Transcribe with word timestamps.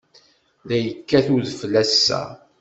La 0.67 0.75
yekkat 0.79 1.27
udfel 1.35 1.73
ass-a. 1.83 2.21